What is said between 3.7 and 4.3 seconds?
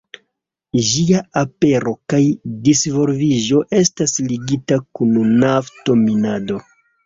estas